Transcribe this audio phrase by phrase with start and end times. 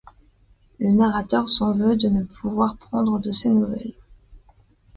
[0.79, 3.93] Le narrateur s'en veut de ne pouvoir prendre de ses nouvelles.